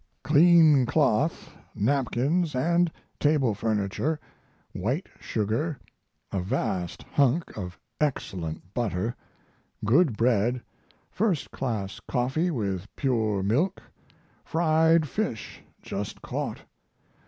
[0.23, 2.55] Clean cloth, napkins
[2.89, 4.19] & table furniture,
[4.73, 5.77] white sugar,
[6.31, 9.15] a vast hunk of excellent butter,
[9.85, 10.63] good bread,
[11.11, 13.79] first class coffee with pure milk,
[14.43, 16.61] fried fish just caught.